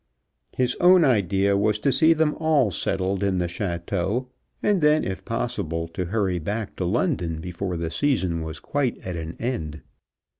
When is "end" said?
9.39-9.83